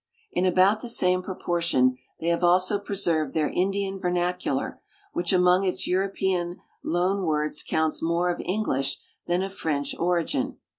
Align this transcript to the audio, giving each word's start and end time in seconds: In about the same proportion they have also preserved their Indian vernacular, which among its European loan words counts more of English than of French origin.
In 0.31 0.47
about 0.47 0.81
the 0.81 0.89
same 0.89 1.21
proportion 1.21 1.95
they 2.19 2.29
have 2.29 2.43
also 2.43 2.79
preserved 2.79 3.35
their 3.35 3.51
Indian 3.51 3.99
vernacular, 3.99 4.81
which 5.13 5.31
among 5.31 5.63
its 5.63 5.85
European 5.85 6.59
loan 6.81 7.21
words 7.23 7.61
counts 7.61 8.01
more 8.01 8.31
of 8.31 8.41
English 8.43 8.97
than 9.27 9.43
of 9.43 9.53
French 9.53 9.95
origin. 9.99 10.57